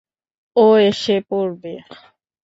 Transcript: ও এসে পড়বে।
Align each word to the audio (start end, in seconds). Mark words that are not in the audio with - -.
ও 0.55 0.65
এসে 0.81 1.15
পড়বে। 1.29 1.73